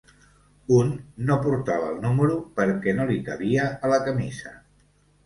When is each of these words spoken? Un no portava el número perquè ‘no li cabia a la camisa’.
Un 0.77 0.87
no 1.27 1.35
portava 1.43 1.89
el 1.95 1.99
número 2.05 2.37
perquè 2.61 2.95
‘no 3.01 3.05
li 3.11 3.19
cabia 3.29 3.67
a 3.89 3.93
la 3.93 4.01
camisa’. 4.09 4.57